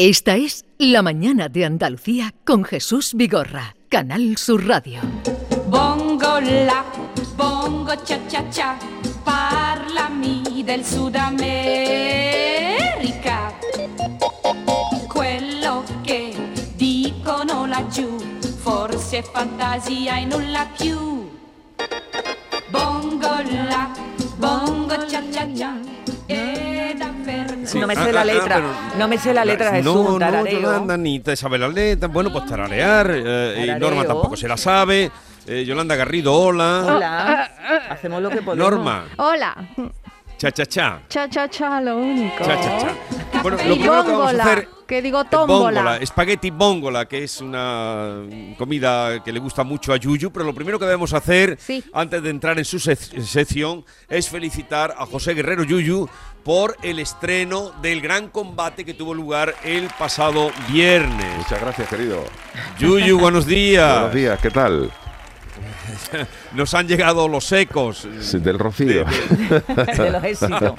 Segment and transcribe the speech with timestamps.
[0.00, 5.00] Esta es La Mañana de Andalucía con Jesús Vigorra, Canal Sur Radio.
[5.66, 6.84] Bongo la,
[7.36, 8.78] bongo cha cha cha,
[9.24, 11.52] parlami del Sud America.
[15.08, 16.32] Quello che
[16.76, 18.20] dicono laggiù,
[18.62, 21.28] forse fantasia e nulla più.
[22.70, 23.90] Bongo la,
[24.36, 25.76] bongo cha cha cha,
[26.28, 26.67] davvero
[27.80, 28.62] No me sé Ah, la ah, letra.
[28.98, 29.84] no me sé la letra, Jesús.
[29.94, 30.46] No, no.
[30.46, 32.08] Yolanda, ni te sabe la letra.
[32.08, 33.10] Bueno, pues tararear.
[33.14, 33.80] eh, y.
[33.80, 35.10] Norma tampoco se la sabe.
[35.46, 36.84] Eh, Yolanda Garrido, hola.
[36.86, 37.50] Hola.
[37.90, 38.70] Hacemos lo que podemos.
[38.70, 39.56] Norma, Hola.
[40.36, 41.00] cha cha cha.
[41.08, 42.44] Cha, cha, cha, lo único.
[42.44, 43.40] Cha cha cha.
[43.42, 44.68] Bueno, lo primero que vamos a hacer.
[44.88, 45.80] Que digo eh, tómbola.
[45.82, 48.22] Bóngola, espagueti bóngola, que es una
[48.56, 51.84] comida que le gusta mucho a Yuyu, pero lo primero que debemos hacer Sí.
[51.92, 56.08] antes de entrar en su sec- sección es felicitar a José Guerrero Yuyu
[56.42, 61.36] por el estreno del gran combate que tuvo lugar el pasado viernes.
[61.36, 62.24] Muchas gracias, querido.
[62.78, 63.92] Yuyu, buenos días.
[63.92, 64.90] Buenos días, ¿qué tal?
[66.54, 68.06] Nos han llegado los ecos.
[68.20, 69.04] Sí, Del Rocío.
[69.04, 70.72] de los éxitos.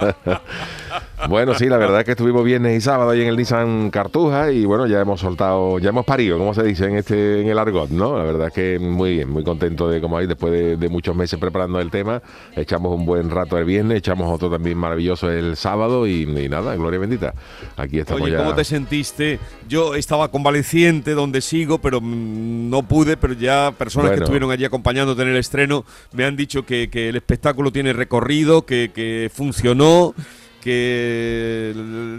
[1.27, 4.51] Bueno, sí, la verdad es que estuvimos viernes y sábado ahí en el Nissan Cartuja
[4.51, 7.59] y bueno, ya hemos soltado, ya hemos parido, como se dice en este en el
[7.59, 8.17] argot, ¿no?
[8.17, 11.15] La verdad es que muy bien, muy contento de como ahí después de, de muchos
[11.15, 12.21] meses preparando el tema,
[12.55, 16.75] echamos un buen rato el viernes, echamos otro también maravilloso el sábado y, y nada,
[16.75, 17.33] gloria bendita.
[17.75, 18.39] Aquí estamos Oye, ya.
[18.39, 19.39] ¿cómo te sentiste?
[19.67, 24.65] Yo estaba convaleciente donde sigo, pero mm, no pude, pero ya personas que estuvieron allí
[24.65, 29.29] acompañándote en el estreno me han dicho que, que el espectáculo tiene recorrido, que, que
[29.33, 30.13] funcionó,
[30.61, 31.73] que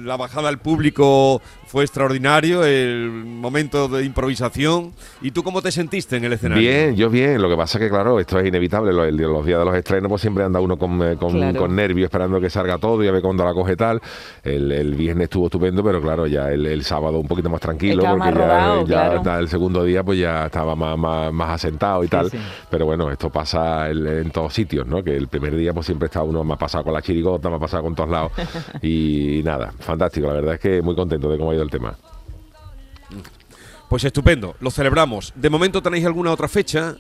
[0.05, 4.93] la bajada al público fue extraordinario, el momento de improvisación.
[5.23, 6.61] ¿Y tú cómo te sentiste en el escenario?
[6.69, 7.41] Bien, yo bien.
[7.41, 8.93] Lo que pasa que, claro, esto es inevitable.
[8.93, 11.61] Lo- el- Los, días de los estrenos, pues siempre anda uno con, eh, con, Claro.
[11.61, 14.01] con nervios esperando que salga todo y a ver cuándo la coge tal.
[14.43, 18.03] El, el viernes estuvo estupendo, pero claro, ya el, el sábado un poquito más tranquilo,
[18.03, 19.17] porque más ya, rodado, ya claro.
[19.19, 22.31] está el segundo día, pues ya estaba más, más, más asentado y tal.
[22.31, 22.39] sí.
[22.69, 25.05] Pero bueno, esto pasa en todos sitios, ¿no?
[25.05, 27.85] Que el primer día, pues siempre está uno más pasado con la chirigota, más pasado
[27.85, 28.30] con todos lados.
[28.83, 30.27] y nada, fantástico.
[30.27, 31.97] La verdad es que muy contento de cómo ha ido el tema.
[33.91, 35.33] Pues estupendo, lo celebramos.
[35.35, 36.95] ¿De momento tenéis alguna otra fecha?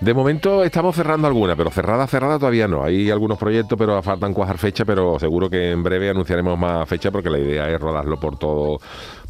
[0.00, 2.84] De momento estamos cerrando alguna, pero cerrada, cerrada todavía no.
[2.84, 7.10] Hay algunos proyectos, pero faltan cuajar fecha, pero seguro que en breve anunciaremos más fecha
[7.10, 8.78] porque la idea es rodarlo por todo,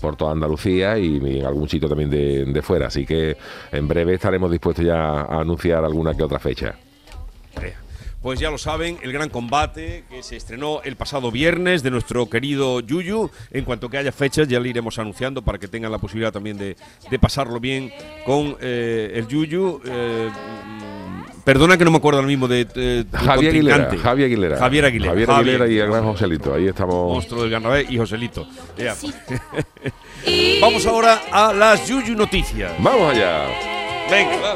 [0.02, 2.88] por toda Andalucía y, y en algún sitio también de, de fuera.
[2.88, 3.38] Así que
[3.72, 6.74] en breve estaremos dispuestos ya a anunciar alguna que otra fecha.
[8.22, 12.28] Pues ya lo saben, el gran combate que se estrenó el pasado viernes de nuestro
[12.28, 13.30] querido Yuyu.
[13.52, 16.58] En cuanto que haya fechas, ya le iremos anunciando para que tengan la posibilidad también
[16.58, 16.76] de,
[17.08, 17.92] de pasarlo bien
[18.26, 19.80] con eh, el Yuyu.
[19.84, 20.30] Eh,
[21.44, 23.96] perdona que no me acuerdo ahora mismo de eh, tu Javier Aguilera.
[24.02, 24.58] Javier Aguilera.
[24.58, 25.10] Javier Aguilera.
[25.12, 26.02] Javier Aguilera y el gran.
[26.02, 26.54] Joselito.
[26.54, 27.12] Ahí estamos.
[27.12, 28.48] Monstruo del Garnabé y Joselito.
[28.76, 28.96] Ya.
[30.60, 32.72] Vamos ahora a las Yuyu Noticias.
[32.80, 33.77] Vamos allá.
[34.10, 34.54] Venga.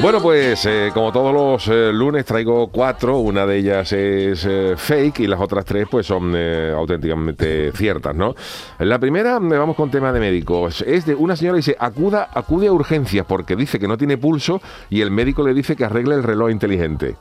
[0.00, 4.74] Bueno, pues eh, como todos los eh, lunes traigo cuatro, una de ellas es eh,
[4.76, 8.34] fake y las otras tres pues son eh, auténticamente ciertas, ¿no?
[8.78, 12.28] La primera, me vamos con tema de médicos, es de una señora que dice, acuda,
[12.32, 15.84] acude a urgencias porque dice que no tiene pulso y el médico le dice que
[15.84, 17.16] arregle el reloj inteligente.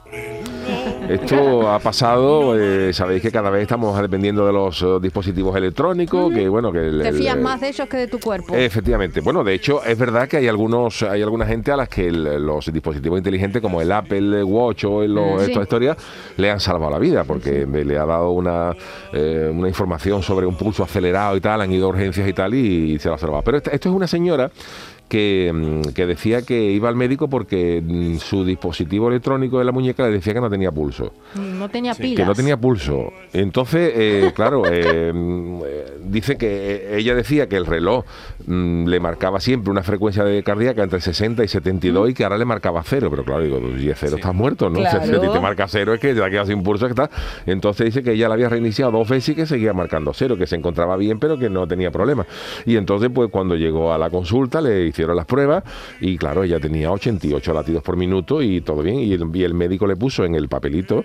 [1.09, 6.33] Esto ha pasado, eh, sabéis que cada vez estamos dependiendo de los eh, dispositivos electrónicos,
[6.33, 8.55] que bueno, que el- Te fías el- más de ellos que de tu cuerpo.
[8.55, 9.21] Efectivamente.
[9.21, 12.43] Bueno, de hecho, es verdad que hay algunos, hay alguna gente a las que el-
[12.45, 15.51] los dispositivos inteligentes como el Apple Watch o el, Sí.
[15.51, 15.97] estas historias
[16.37, 18.75] le han salvado la vida porque me- le ha dado una,
[19.13, 22.53] eh, una información sobre un pulso acelerado y tal, han ido a urgencias y tal
[22.55, 23.43] y, se lo ha salvado.
[23.43, 24.49] Pero esta- esto es una señora
[25.07, 29.71] que, mm, que decía que iba al médico porque mm, su dispositivo electrónico de la
[29.71, 32.01] muñeca le decía que no tenía pulso no tenía Sí.
[32.03, 32.17] pilas.
[32.17, 33.11] que no tenía pulso.
[33.33, 38.05] Entonces, eh, claro, eh, mm, eh, dice que eh, ella decía que el reloj
[38.45, 42.37] mm, le marcaba siempre una frecuencia de cardíaca entre 60 y 72 y que ahora
[42.37, 43.07] le marcaba cero.
[43.09, 44.15] Pero claro, digo, y cero, Sí.
[44.15, 44.79] estás muerto, ¿no?
[44.79, 45.05] Claro.
[45.05, 46.85] Si te marca cero es que te ha quedado sin pulso.
[46.85, 47.09] Que está.
[47.45, 50.47] Entonces dice que ella la había reiniciado dos veces y que seguía marcando cero, que
[50.47, 52.25] se encontraba bien, pero que no tenía problema.
[52.65, 55.63] Y entonces, pues cuando llegó a la consulta, le hicieron las pruebas
[55.99, 58.99] y claro, ella tenía 88 latidos por minuto y todo bien.
[58.99, 61.03] Y el, y el médico le puso en el papelito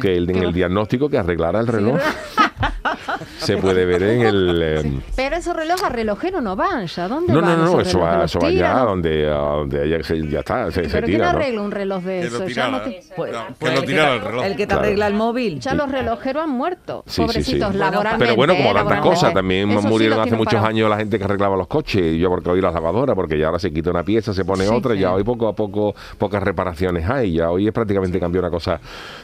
[0.00, 1.98] que el, en el diagnóstico que arreglara el reloj.
[3.38, 4.60] se puede ver en el...
[4.62, 7.08] eh, Pero esos relojes a relojero no van ya.
[7.08, 8.50] ¿Dónde no, van no, no, esos eso va, eso va
[8.84, 11.38] donde, a donde se- ya está, se, se ¿Pero quién tira, ¿no?
[11.38, 12.38] arregla un reloj de eso?
[12.40, 13.00] Ya, tirara, no te-.
[13.16, 14.44] Pues, No, pues que lo el reloj.
[14.44, 14.82] El que te Claro.
[14.82, 15.60] arregla el móvil.
[15.60, 17.02] ya los relojeros han muerto.
[17.06, 17.26] Sí, sí, sí.
[17.26, 18.24] Pobrecitos, laboralmente.
[18.24, 20.68] Pero bueno, como eh, tantas cosas, también Eso murieron hace muchos parado.
[20.68, 23.58] años la gente que arreglaba los coches, yo porque hoy la lavadora, porque ya ahora
[23.58, 27.34] se quita una pieza, se pone otra, ya hoy poco a poco pocas reparaciones hay,
[27.34, 28.80] ya hoy es prácticamente cambió una cosa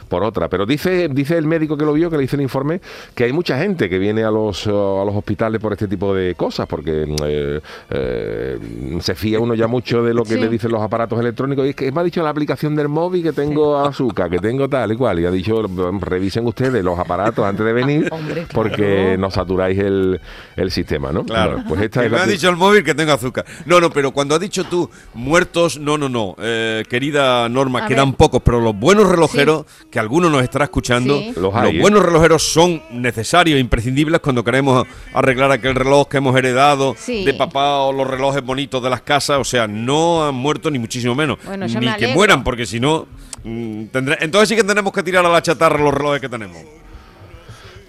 [0.07, 0.47] por otra.
[0.49, 2.81] Pero dice, dice el médico que lo vio, que le hizo el informe,
[3.15, 5.87] que hay mucha gente gente que viene a los, eh, a los hospitales por este
[5.87, 7.61] tipo de cosas, porque eh,
[7.91, 8.57] eh,
[8.99, 10.39] se fía uno ya mucho de lo que Sí.
[10.39, 11.65] le dicen los aparatos electrónicos.
[11.65, 14.67] Y es que me ha dicho la aplicación del móvil que tengo azúcar, que tengo
[14.67, 15.19] tal y cual.
[15.19, 15.61] Y ha dicho,
[16.01, 18.49] revisen ustedes los aparatos antes de venir, Hombre, claro.
[18.53, 20.19] porque nos saturáis el,
[20.55, 21.23] el sistema, ¿no?
[21.25, 21.51] Claro.
[21.53, 23.45] Bueno, pues esta es me la ha dicho el móvil que tengo azúcar.
[23.65, 26.35] No, no, pero cuando has dicho tú muertos, no, no, no.
[26.41, 28.17] Eh, querida Norma, A quedan ver.
[28.17, 31.33] pocos, pero los buenos relojeros, que alguno nos estará escuchando, Sí.
[31.39, 36.95] Los hay, buenos relojeros son necesarios, imprescindibles cuando queremos arreglar aquel reloj que hemos heredado
[36.97, 37.25] Sí.
[37.25, 39.37] de papá o los relojes bonitos de las casas.
[39.39, 41.37] O sea, no han muerto ni muchísimo menos.
[41.45, 43.07] Bueno, ni me que mueran, porque si no.
[43.43, 46.57] mm, tendré- entonces sí que tenemos que tirar a la chatarra los relojes que tenemos.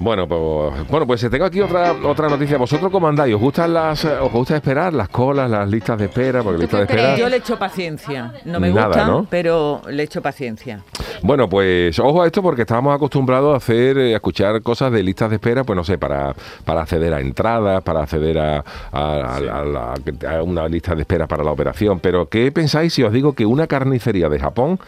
[0.03, 2.57] Bueno, pues, bueno, pues tengo aquí otra otra noticia.
[2.57, 3.35] ¿Vosotros cómo andáis?
[3.35, 6.43] ¿Os gustan las, eh, os gusta esperar las colas, las listas de espera?
[6.43, 7.17] Porque ¿Tú listas de espera.
[7.17, 8.33] Yo le echo paciencia.
[8.47, 9.27] No me Nada, gusta, ¿no?
[9.29, 10.81] pero le echo paciencia.
[11.23, 15.03] Bueno, pues ojo a esto porque estábamos acostumbrados a hacer, eh, a escuchar cosas de
[15.03, 18.65] listas de espera, pues no sé, para, para acceder a entradas, para acceder a, a-
[18.93, 19.95] a- a la-
[20.39, 22.01] a una lista de espera para la operación.
[22.01, 24.79] Pero ¿qué pensáis si os digo que una carnicería de Japón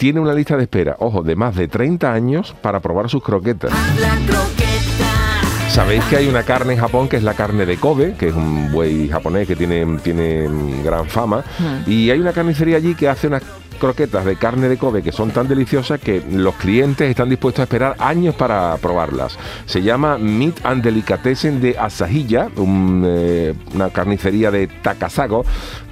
[0.00, 3.70] tiene una lista de espera, ojo, de más de 30 años para probar sus croquetas?
[5.68, 8.34] Sabéis que hay una carne en Japón que es la carne de Kobe, que es
[8.34, 11.44] un buey japonés que tiene, tiene mm, gran fama.
[11.86, 13.42] Y hay una carnicería allí que hace unas
[13.78, 17.64] croquetas de carne de Kobe que son tan deliciosas que los clientes están dispuestos a
[17.64, 19.38] esperar años para probarlas.
[19.66, 25.44] Se llama Meat and Delicatessen de Asahiya, un, eh, una carnicería de Takasago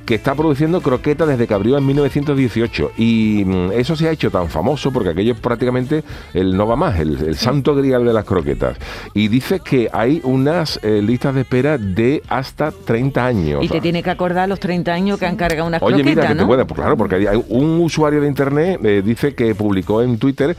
[0.09, 4.31] que está produciendo croquetas desde que abrió en 1918 y mm, eso se ha hecho
[4.31, 6.03] tan famoso porque aquello es prácticamente
[6.33, 8.79] el no va más, el, el santo grial de las croquetas
[9.13, 13.63] y dice que hay unas eh, listas de espera de hasta 30 años.
[13.63, 16.29] Y te tiene que acordar los 30 años que han cargado unas Oye, croquetas, mira,
[16.29, 16.47] que te ¿no?
[16.47, 20.17] puede, pues claro, porque hay- hay un usuario de internet eh, dice que publicó en
[20.19, 20.57] Twitter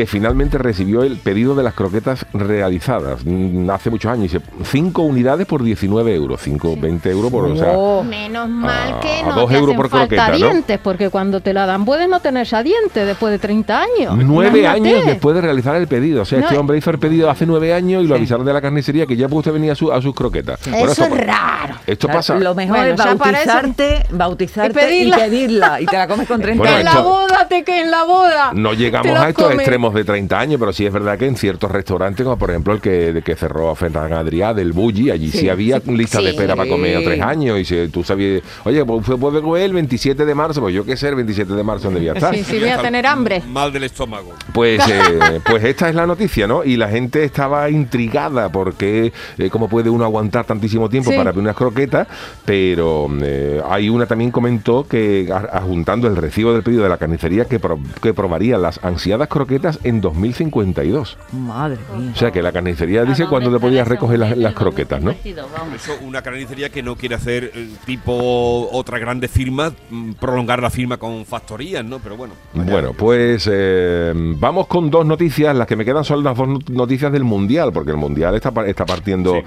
[0.00, 4.32] que finalmente recibió el pedido de las croquetas realizadas mm, hace muchos años.
[4.32, 7.44] Dice, 5 unidades por 19 euros, 5, 20 euros por...
[7.44, 10.06] O sea, Oh, Menos mal a- que a no dos te euros hacen por falta
[10.16, 10.36] croqueta, ¿no?
[10.36, 14.16] dientes, porque cuando te la dan puedes no tener ya dientes después de 30 años.
[14.16, 14.90] Nueve Imagínate.
[14.96, 16.22] años después de realizar el pedido.
[16.22, 18.20] O sea, No, este hombre hizo el pedido hace nueve años y lo Sí.
[18.20, 20.60] avisaron de la carnicería que ya usted venía a, su- a sus croquetas.
[20.66, 21.74] Bueno, Eso esto, es raro.
[21.86, 22.34] esto Claro, pasa.
[22.36, 25.16] Lo mejor Bueno, es bautizarte, bautizarte Y pedirla.
[25.18, 25.80] y pedirla.
[25.82, 26.94] Y te la comes con 30 Bueno, que en años.
[27.04, 28.52] la boda te que en la boda.
[28.54, 29.66] No llegamos a estos comes.
[29.94, 32.80] De 30 años, pero sí es verdad que en ciertos restaurantes, como por ejemplo el
[32.80, 36.36] que, de que cerró Ferran Adrià del Bulli, allí sí, Sí, había listas de Sí.
[36.36, 37.58] espera para comer a tres años.
[37.58, 40.84] Y si tú sabías, oye, pues fue- puede comer el 27 de marzo, pues yo
[40.84, 42.34] qué sé, el 27 de marzo donde voy a estar.
[42.34, 43.42] Sí, sí, voy a tener hambre.
[43.48, 44.32] Mal del estómago.
[44.52, 46.62] Pues, eh, pues esta es la noticia, ¿no?
[46.64, 51.16] Y la gente estaba intrigada porque eh, cómo puede uno aguantar tantísimo tiempo Sí.
[51.16, 52.06] para ver unas croquetas,
[52.44, 56.96] pero eh, hay una también comentó que a- adjuntando el recibo del pedido de la
[56.98, 61.18] carnicería que, pro- que probaría las ansiadas croquetas en 2052.
[61.32, 62.12] Madre mía.
[62.14, 65.10] O sea que la carnicería dice cuándo te podías recoger las, las croquetas, ¿no?
[65.12, 70.70] Eso una carnicería que no quiere hacer eh, tipo otra grande firma, mm, prolongar la
[70.70, 71.98] firma con factorías, ¿no?
[71.98, 72.34] Pero bueno.
[72.54, 75.54] vaya, Bueno, pues eh, vamos con dos noticias.
[75.56, 78.52] Las que me quedan son las dos not- noticias del Mundial, porque el Mundial está,
[78.66, 79.34] está partiendo...
[79.34, 79.40] Sí.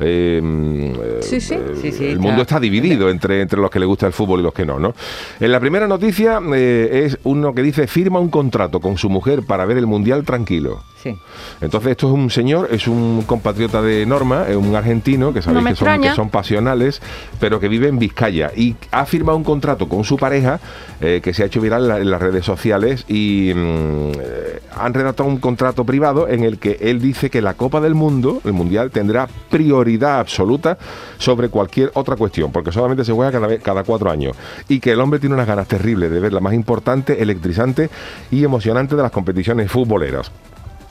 [0.00, 1.54] eh, Sí, sí.
[1.54, 4.40] eh, Sí, sí, el mundo está dividido entre, entre los que le gusta el fútbol
[4.40, 4.94] y los que no, ¿no?
[5.40, 9.42] En la primera noticia eh, es uno que dice firma un contrato con su mujer
[9.44, 10.82] para ver el Mundial tranquilo.
[11.02, 11.16] Sí.
[11.60, 15.60] Entonces esto es un señor, es un compatriota de Norma, es un argentino que sabéis
[15.60, 16.10] que, son, extraña.
[16.10, 17.00] que son pasionales,
[17.38, 20.58] pero que vive en Vizcaya y ha firmado un contrato con su pareja
[21.00, 24.60] eh, que se ha hecho viral en, la- en las redes sociales y mm, eh,
[24.76, 28.40] han redactado un contrato privado en el que él dice que la Copa del Mundo,
[28.44, 30.78] el Mundial, tendrá prioridad absoluta
[31.18, 34.36] sobre cualquier otra cuestión, porque solamente se juega cada, vez, cada cuatro años
[34.68, 37.88] y que el hombre tiene unas ganas terribles de ver la más importante, electrizante
[38.30, 40.30] y emocionante de las competiciones futboleras.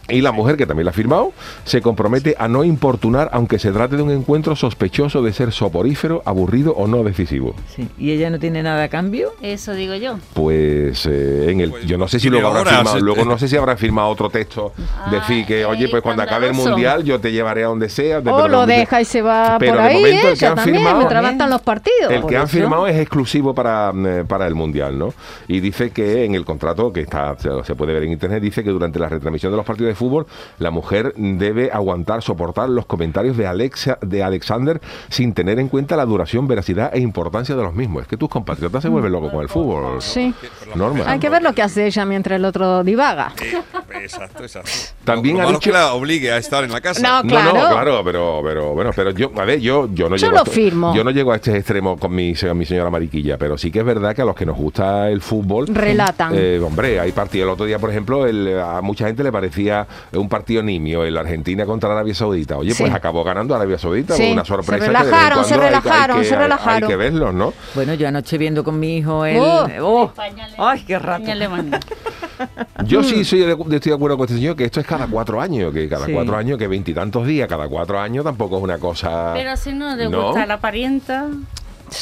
[0.10, 1.34] Y la mujer, que también la ha firmado,
[1.66, 6.22] se compromete a no importunar aunque se trate de un encuentro sospechoso de ser soporífero,
[6.26, 7.56] aburrido o no decisivo.
[7.76, 7.88] sí.
[7.98, 9.32] ¿Y ella no tiene nada a cambio?
[9.42, 10.18] Eso digo yo.
[10.34, 13.06] Pues eh, en el, Pues, yo no sé si tiene luego habrá firmado, este.
[13.06, 14.72] luego no sé si habrá firmado otro texto,
[15.12, 17.90] decir que Ah, oye eh, pues cuando acabe el mundial yo te llevaré a donde
[17.90, 18.22] sea.
[18.22, 20.22] de- O pero lo donde- deja y se va Pero por de ahí, momento el
[20.22, 22.12] que ella han también, firmado- los partidos.
[22.12, 25.14] El que han firmado es exclusivo para, eh, para el Mundial, ¿no?
[25.48, 28.64] Y dice que en el contrato, que está se, se puede ver en internet, dice
[28.64, 30.26] que durante la retransmisión de los partidos de fútbol,
[30.60, 35.96] la mujer debe aguantar, soportar los comentarios de, Alexa, de Alexander sin tener en cuenta
[35.98, 38.04] la duración, veracidad e importancia de los mismos.
[38.04, 40.02] Es que tus compatriotas se vuelven locos con el fútbol.
[40.02, 40.34] Sí.
[40.76, 41.04] Norma.
[41.08, 43.34] Hay que ver lo que hace ella mientras el otro divaga.
[43.42, 43.62] Eh,
[44.02, 44.72] Exacto, exacto.
[45.04, 47.02] También Lo ha dicho- que la obligue a estar en la casa.
[47.02, 47.54] No, No, claro.
[47.54, 50.42] no, claro, pero, pero bueno, pero yo, a ver, yo, yo no Yo llego lo
[50.42, 50.94] a firmo.
[50.96, 53.80] Yo no llego a este extremo con mi, se- mi señora Mariquilla, pero sí que
[53.80, 55.68] es verdad que a los que nos gusta el fútbol.
[55.68, 56.34] Relatan.
[56.36, 57.48] eh, hombre, hay partidos.
[57.48, 61.18] El otro día, por ejemplo, el- a mucha gente le parecía un partido nimio, el
[61.18, 62.58] Argentina contra Arabia Saudita.
[62.58, 62.84] Oye, Sí.
[62.84, 64.86] pues acabó ganando Arabia Saudita, Sí, una se sorpresa.
[64.86, 66.84] que de vez en relajaron, se cuando hay- hay relajaron, que- se relajaron.
[66.84, 67.54] Hay que verlos, ¿no?
[67.76, 69.38] Bueno, yo anoche viendo con mi hijo el...
[69.38, 69.68] Oh.
[69.82, 71.24] oh, España ¡Ay, qué rato!
[71.32, 71.80] España.
[72.86, 75.08] Yo sí soy de, de- estoy de acuerdo con este señor que esto es cada
[75.08, 76.14] cuatro años, que cada Sí.
[76.14, 79.32] cuatro años, que veintitantos días, cada cuatro años tampoco es una cosa.
[79.34, 80.28] Pero si no le No.
[80.28, 81.28] gusta la parienta,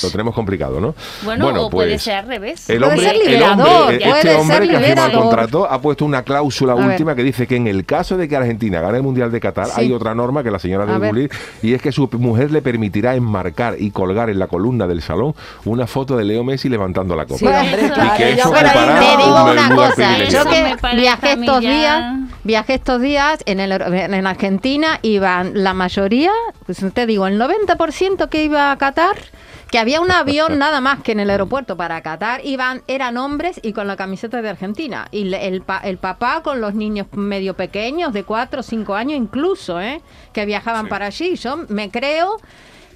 [0.03, 0.95] Lo tenemos complicado, ¿no?
[1.23, 2.69] bueno, o puede pues, ser al revés.
[2.69, 5.17] El Puede hombre, ser el liberador, hombre, puede este ser hombre que ha firmado el
[5.17, 6.85] contrato ha puesto una cláusula A ver.
[6.87, 9.67] última que dice que en el caso de que Argentina gane el Mundial de Qatar,
[9.67, 9.73] Sí.
[9.81, 13.15] hay otra norma que la señora debe cumplir y es que su mujer le permitirá
[13.15, 15.33] enmarcar y colgar en la columna del salón
[15.65, 17.37] una foto de Leo Messi levantando la copa.
[17.39, 19.23] Sí, hombre, Eso- claro, Y que yo eso por ahí ocupará Te no.
[19.25, 22.13] digo un una cosa, yo Eso me que viajé estos ya- días,
[22.43, 26.31] viajé estos días en, el, en Argentina, iban la mayoría,
[26.65, 29.15] pues te digo, el 90% que iba a Qatar,
[29.71, 33.59] que había un avión nada más que en el aeropuerto para Qatar, iban, eran hombres
[33.63, 35.07] y con la camiseta de Argentina.
[35.11, 39.17] Y el, pa- el papá con los niños medio pequeños, de 4 o 5 años
[39.17, 40.01] incluso, ¿eh?
[40.33, 40.89] que viajaban Sí.
[40.89, 41.35] para allí.
[41.35, 42.37] Yo me creo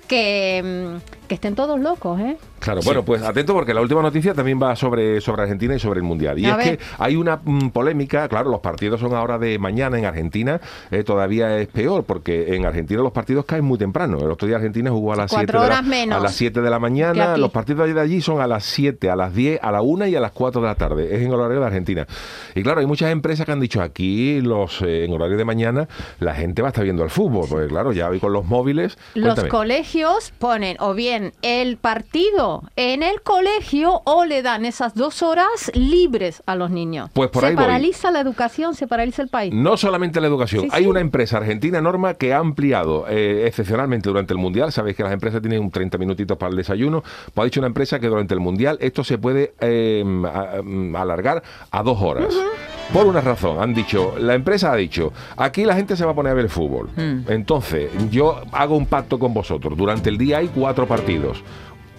[0.08, 2.38] que, mm, que estén todos locos, ¿eh?
[2.60, 6.00] Claro, bueno, pues atento porque la última noticia también va sobre, sobre Argentina y sobre
[6.00, 6.38] el Mundial.
[6.38, 6.78] Y A es ver.
[6.78, 10.60] que hay una mm, polémica, claro, los partidos son ahora de mañana en Argentina,
[10.92, 14.18] eh, todavía es peor porque en Argentina los partidos caen muy temprano.
[14.20, 16.36] El otro día Argentina jugó a las Cuatro 7 de, la- horas menos a las
[16.36, 19.60] 7 de la mañana, los partidos de allí son a las 7, a las 10,
[19.64, 21.16] a la 1 y a las 4 de la tarde.
[21.16, 22.08] Es en horario de Argentina.
[22.56, 25.88] Y claro, hay muchas empresas que han dicho aquí los eh, en horario de mañana
[26.20, 28.98] la gente va a estar viendo el fútbol, porque claro, ya hoy con los móviles.
[29.14, 35.22] Los colegios ponen o bien el partido en el colegio o le dan esas dos
[35.24, 37.10] horas libres a los niños.
[37.14, 37.64] Pues por se ahí voy.
[37.64, 39.54] paraliza la educación, se paraliza el país.
[39.54, 40.90] No solamente la educación, Sí, hay sí.
[40.90, 44.72] una empresa argentina, Norma, que ha ampliado eh, excepcionalmente durante el Mundial.
[44.72, 47.02] Sabéis que las empresas tienen un 30 minutitos para el desayuno.
[47.34, 51.44] Pues ha dicho una empresa que durante el Mundial esto se puede eh, mm, alargar
[51.72, 52.34] a dos horas.
[52.94, 56.16] Por una razón, han dicho, la empresa ha dicho, aquí la gente se va a
[56.16, 56.90] poner a ver el fútbol.
[57.28, 59.78] Entonces, yo hago un pacto con vosotros.
[59.78, 61.44] Durante el día hay cuatro partidos.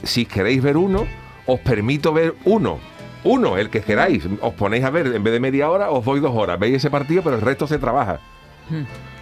[0.02, 1.06] Si queréis ver uno,
[1.46, 2.78] os permito ver uno.
[3.22, 4.26] Uno, el que queráis.
[4.40, 6.58] Os ponéis a ver, en vez de media hora, os doy dos horas.
[6.58, 8.18] Veis ese partido, pero el resto se trabaja.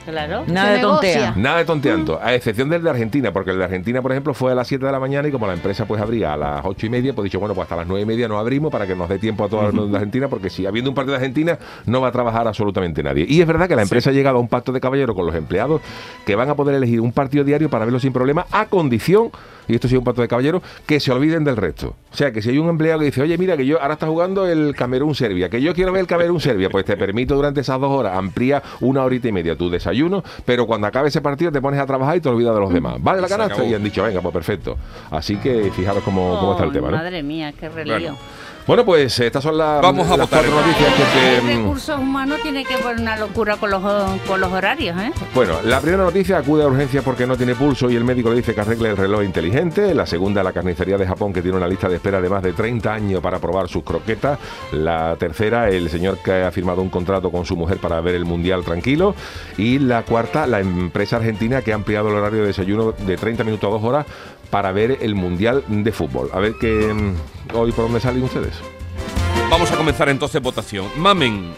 [0.09, 0.45] Claro.
[0.47, 1.15] Nada de tontea.
[1.15, 1.35] negocia.
[1.37, 4.53] Nada de tonteando, a excepción del de Argentina, porque el de Argentina, por ejemplo, fue
[4.53, 6.87] a las 7 de la mañana y como la empresa pues abría a las 8
[6.87, 8.95] y media, pues dicho, bueno, pues hasta las 9 y media no abrimos para que
[8.95, 11.59] nos dé tiempo a todos los de Argentina, porque si habiendo un partido de Argentina
[11.85, 13.27] no va a trabajar absolutamente nadie.
[13.29, 15.35] Y es verdad que la empresa ha llegado a un pacto de caballero con los
[15.35, 15.83] empleados
[16.25, 19.31] que van a poder elegir un partido diario para verlo sin problema, a condición,
[19.69, 21.95] y esto es un pacto de caballero, que se olviden del resto.
[22.11, 24.07] O sea, que si hay un empleado que dice, oye, mira, que yo ahora está
[24.07, 27.91] jugando el Camerún-Serbia, que yo quiero ver el Camerún-Serbia, pues te permito durante esas dos
[27.91, 31.81] horas, amplía una horita y media tu desayuno, pero cuando acabe ese partido te pones
[31.81, 32.97] a trabajar y te olvidas de los demás.
[33.01, 33.65] ¿Vale la canasta?
[33.65, 34.77] Y han dicho, venga, pues perfecto.
[35.11, 36.97] Así que fijaros cómo, cómo está el tema, ¿no?
[36.97, 37.99] Madre mía, qué relío.
[37.99, 38.17] Bueno.
[38.69, 40.45] Bueno, pues estas son las, Vamos a las votar.
[40.45, 41.03] cuatro noticias que
[41.47, 41.57] te...
[41.57, 43.83] recursos humanos tiene que poner una locura con los,
[44.27, 45.11] con los horarios, ¿eh?
[45.35, 48.37] Bueno, la primera noticia acude a urgencia porque no tiene pulso y el médico le
[48.37, 49.95] dice que arregle el reloj inteligente.
[49.95, 52.53] La segunda, la carnicería de Japón que tiene una lista de espera de más de
[52.53, 54.39] 30 años para probar sus croquetas.
[54.73, 58.27] La tercera, el señor que ha firmado un contrato con su mujer para ver el
[58.27, 59.15] mundial tranquilo.
[59.57, 63.45] Y la cuarta, la empresa argentina que ha ampliado el horario de desayuno de 30
[63.45, 64.07] minutos a 2 horas
[64.51, 66.31] para ver el mundial de fútbol.
[66.33, 68.55] A ver qué mm, hoy por dónde salen ustedes.
[69.51, 70.87] Vamos a comenzar entonces votación.
[70.97, 71.53] Mamen,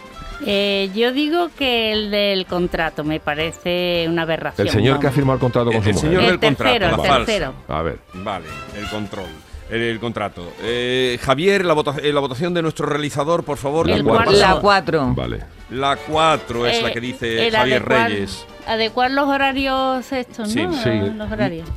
[0.47, 4.67] Eh, yo digo que el del contrato me parece una aberración.
[4.67, 6.01] El señor que ha firmado el contrato con El su mujer.
[6.09, 7.55] señor El del contrato, tercero, la el tercero.
[7.69, 7.99] A ver.
[8.15, 8.47] Vale,
[8.79, 9.27] el control.
[9.69, 10.51] El, el contrato.
[10.63, 13.87] Eh, Javier, la, vota- eh, la votación de nuestro realizador, por favor.
[13.89, 14.05] La El.
[14.39, 15.13] La 4.
[15.15, 15.41] Vale.
[15.71, 18.47] La 4 es la Eh, que dice el Javier adecuar- Reyes.
[18.67, 20.73] Adecuar los horarios estos, Sí, ¿no?
[20.73, 20.91] sí.
[21.17, 21.69] Los horarios.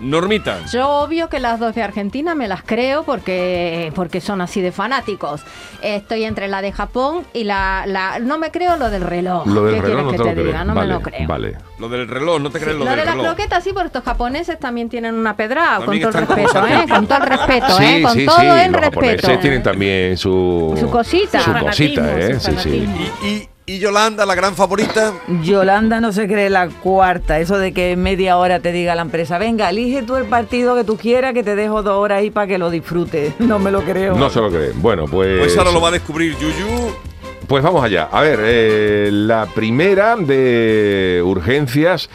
[0.00, 0.58] Normita.
[0.72, 4.72] Yo obvio que las dos de Argentina me las creo porque, porque son así de
[4.72, 5.42] fanáticos.
[5.82, 7.84] Estoy entre la de Japón y la...
[7.86, 9.46] la no me creo lo del reloj.
[9.46, 10.46] Lo del ¿Qué reloj no quieres te que lo te creo.
[10.46, 10.64] diga?
[10.64, 11.28] No vale, me lo creo.
[11.28, 11.56] Vale.
[11.78, 13.26] Lo del reloj, no te crees Lo lo, de del las reloj.
[13.34, 16.84] croquetas sí, porque estos japoneses también tienen una pedrada, con También todo el respeto, ¿eh?
[16.88, 18.02] Con todo el respeto, Sí, ¿eh?
[18.02, 18.82] Con sí, todo el los respeto.
[19.00, 21.40] japoneses tienen también su, Su cosita.
[21.40, 22.40] Su Su cosita, ¿eh?
[22.40, 22.88] su Sí, sí.
[23.22, 25.12] y- y Yolanda, la gran favorita.
[25.42, 27.38] Yolanda no se cree la cuarta.
[27.38, 30.74] Eso de que en media hora te diga la empresa, venga, elige tú el partido
[30.74, 33.34] que tú quieras, que te dejo dos horas ahí para que lo disfrutes.
[33.50, 34.16] No me lo creo.
[34.16, 34.80] No se lo creen.
[34.80, 35.38] Bueno, pues.
[35.40, 36.94] Pues ahora lo va a descubrir Yuyu.
[37.46, 38.08] Pues vamos allá.
[38.10, 42.08] A ver, eh, la primera de urgencias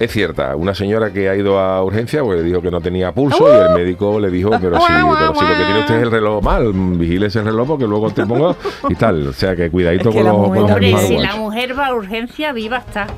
[0.00, 3.12] Es cierta, una señora que ha ido a urgencia pues le dijo que no tenía
[3.12, 6.02] pulso y el médico le dijo, pero sí, pero si lo que tiene usted es
[6.04, 8.56] el reloj mal, vigile ese reloj porque luego te ponga
[8.88, 9.28] y tal.
[9.28, 11.78] O sea que cuidadito Es que con los, mujer con los Hombre, si la mujer
[11.78, 13.08] va a urgencia, viva está.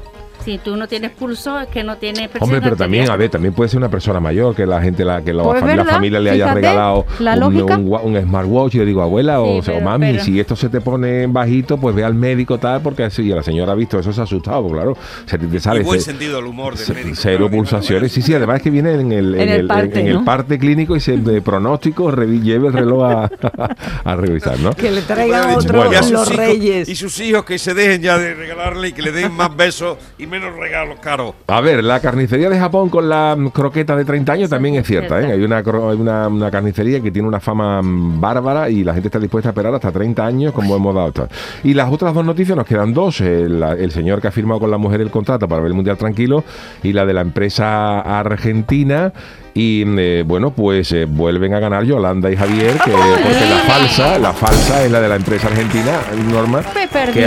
[0.44, 3.30] Si tú no tienes pulso, es que no tienes presión Hombre, pero también, a ver,
[3.30, 5.76] también puede ser una persona mayor que la gente, la, que la, Pues fam- la
[5.76, 9.62] verdad, familia le haya regalado la un, smartwatch y le digo, abuela o, Sí, o
[9.62, 12.58] sea, o pero- mami, pero- si esto se te pone bajito, pues ve al médico
[12.58, 14.96] tal, porque así, y la señora ha visto eso, se ha asustado, pues claro,
[15.26, 17.16] se te, te sale Y buen sentido del humor del médico.
[17.18, 18.12] cero claro, pulsaciones.
[18.12, 20.96] Sí, sí, además es que viene en el, En el parte, en el parte clínico
[20.96, 23.30] y se de pronóstico revi- lleve el reloj a,
[24.04, 24.72] a revisar, ¿no?
[24.74, 25.92] Que le dicho, otro Bueno.
[25.92, 26.88] los hijos- reyes.
[26.88, 29.98] Y sus hijos que se dejen ya de regalarle y que le den más besos
[30.18, 31.34] y menos regalos caros.
[31.46, 34.86] A ver, la carnicería de Japón con la croqueta de 30 años también es es
[34.88, 35.20] cierta.
[35.20, 35.32] ¿eh?
[35.32, 35.64] Hay una, hay
[36.00, 39.52] una, una carnicería que tiene una fama mm, bárbara y la gente está dispuesta a
[39.52, 41.08] esperar hasta 30 años como hemos dado.
[41.08, 41.28] hasta-
[41.62, 43.20] Y las otras dos noticias nos quedan dos.
[43.20, 45.74] El, la- el señor que ha firmado con la mujer el contrato para ver el
[45.74, 46.42] Mundial tranquilo
[46.82, 49.12] y la de la empresa argentina.
[49.54, 53.58] Y mm, eh, bueno, pues eh, vuelven a ganar Yolanda y Javier, que, porque la
[53.66, 55.92] falsa, la falsa es la de la empresa argentina,
[56.32, 56.62] Norma,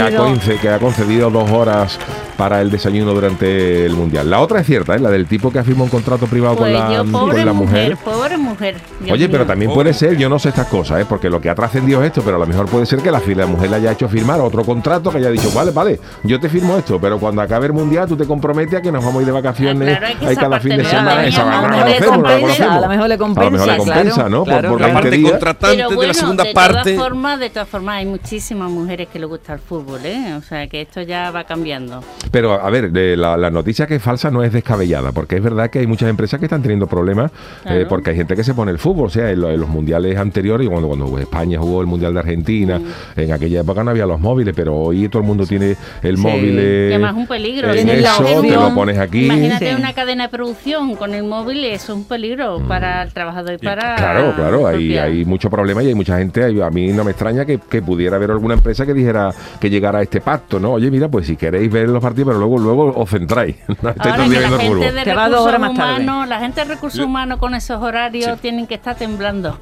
[0.00, 1.98] ha, que ha concedido dos horas
[2.36, 4.28] para el desayuno durante el Mundial.
[4.28, 4.98] La otra es cierta, ¿eh?
[4.98, 7.46] la del tipo que ha firmado un contrato privado Pues con, la, yo, pobre con
[7.46, 7.90] la mujer.
[7.96, 8.76] mujer, pobre mujer.
[9.00, 11.06] Dios Oye, pero también puede ser, yo no sé estas cosas, ¿eh?
[11.08, 13.20] porque lo que ha trascendido es esto, pero a lo mejor puede ser que la,
[13.26, 16.48] la mujer le haya hecho firmar otro contrato que haya dicho, vale, vale, yo te
[16.48, 19.20] firmo esto, pero cuando acabe el mundial tú te comprometes a que nos vamos a
[19.22, 21.14] ir de vacaciones Ah, claro, esa cada fin de semana.
[21.14, 24.38] compensa, a lo mejor le A lo mejor le compensa, compensa, claro, ¿no?
[24.44, 25.30] Por- claro, por La 20 parte días.
[25.30, 26.92] contratante Pero de la segunda de parte.
[26.94, 30.34] todas formas, de todas formas, hay muchísimas mujeres que les gusta el fútbol, ¿eh?
[30.38, 32.02] O sea, que esto ya va cambiando.
[32.30, 35.42] Pero, a ver, de la, la noticia que es falsa no es descabellada, porque es
[35.42, 37.30] verdad que hay muchas empresas que están teniendo problemas,
[37.64, 39.68] eh, porque hay gente que se pone el fútbol, o sea, en, lo- en los
[39.68, 42.80] mundiales anteriores, cuando, cuando España jugó el Mundial de Argentina,
[43.16, 46.22] en aquella época no había los móviles, pero hoy todo el mundo tiene el Sí.
[46.22, 47.68] móvil eh, Y además es un peligro.
[47.68, 49.26] en Tienes la eso, te lo pones aquí.
[49.26, 49.76] Imagínate Sí.
[49.76, 53.58] una cadena de producción con el móvil, eso es un peligro para el trabajador y
[53.58, 53.94] para.
[53.94, 53.96] Mm.
[53.98, 57.10] Claro, claro, hay, hay mucho problema y hay mucha gente, hay- a mí no me
[57.12, 59.30] extraña que, que pudiera haber alguna empresa que dijera
[59.60, 60.72] que llegara a este pacto, ¿no?
[60.72, 63.56] Oye, mira, pues si queréis ver los partidos, pero luego luego os centráis.
[63.82, 67.54] No estáis Ahora que la gente de recursos humanos, la gente de recursos humanos con
[67.54, 69.58] esos horarios tienen que estar temblando.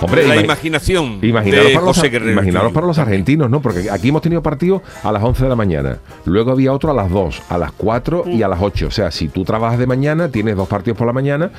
[0.00, 2.32] Hombre, la imagi- imaginación Imaginaros, de para los, Guerrero.
[2.32, 3.60] imaginaros para los argentinos, ¿no?
[3.62, 6.94] Porque aquí hemos tenido partidos a las 11 de la mañana, luego había otro a
[6.94, 8.86] las 2, a las 4 y a las 8.
[8.88, 11.50] O sea, si tú trabajas de mañana, tienes dos partidos por la mañana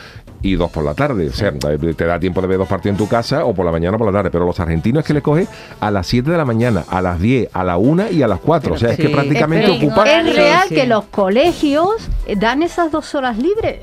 [0.41, 1.29] y dos por la tarde.
[1.29, 3.71] O sea, te da tiempo de ver dos partidos en tu casa o por la
[3.71, 4.29] mañana o por la tarde.
[4.31, 5.47] Pero los argentinos es que le coge
[5.79, 8.39] a las 7 de la mañana, a las 10, a la 1 y a las
[8.39, 8.73] 4.
[8.75, 10.01] O sea, es que prácticamente Espera, ocupa...
[10.03, 10.29] Vale.
[10.29, 11.89] Es real Sí, que los colegios
[12.37, 13.79] dan esas dos horas libres.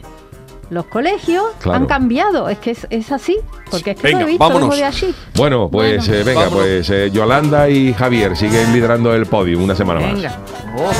[0.70, 1.79] Los colegios Claro.
[1.79, 3.37] han cambiado, es que es, es así,
[3.70, 4.77] porque es que Venga, lo he visto vámonos.
[4.77, 5.14] de allí.
[5.35, 6.14] Bueno, pues Bueno.
[6.20, 6.64] eh, venga, Vámonos.
[6.64, 10.12] pues eh, Yolanda y Javier siguen liderando el podio una semana más.
[10.14, 10.38] Venga.
[10.79, 10.90] Oh,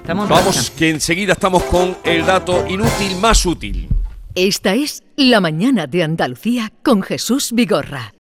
[0.00, 0.72] estamos Vamos, racha.
[0.78, 3.88] que enseguida estamos con el dato inútil más útil.
[4.34, 8.12] Esta es La Mañana de Andalucía con Jesús Vigorra.